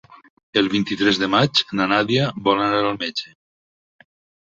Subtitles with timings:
[0.61, 3.33] El vint-i-tres de maig na Nàdia vol anar al metge.